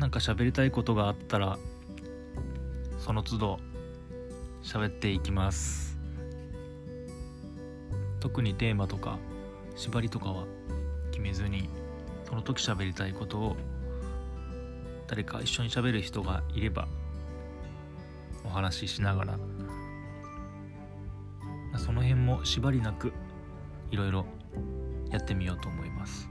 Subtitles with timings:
[0.00, 1.58] なんか喋りたいことがあったら
[2.98, 3.60] その都度
[4.62, 5.98] 喋っていきます。
[8.18, 9.18] 特にテーマとか
[9.76, 10.46] 縛りとかは
[11.10, 11.68] 決めずに
[12.24, 13.56] その時喋りたいことを
[15.06, 16.88] 誰か一緒に喋る人がいれば
[18.44, 19.38] お話ししながら
[21.78, 23.12] その辺も縛りなく
[23.90, 24.24] いろいろ
[25.10, 26.29] やってみようと思います。